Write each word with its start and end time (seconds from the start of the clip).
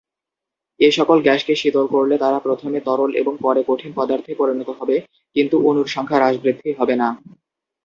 এ 0.79 0.97
সকল 0.97 1.17
গ্যাসকে 1.21 1.53
শীতল 1.55 1.85
করলে 1.93 2.15
তারা 2.17 2.39
প্রথমে 2.39 2.79
তরল 2.87 3.11
এবং 3.15 3.33
পরে 3.43 3.61
কঠিন 3.67 3.91
পদার্থে 3.95 4.31
পরিণত 4.39 4.69
হবে; 4.79 4.95
কিন্তু 5.35 5.55
অণুর 5.67 5.87
সংখ্যার 5.95 6.21
হ্রাস-বৃদ্ধি 6.21 6.69
হবে 6.79 6.95
না। 7.01 7.07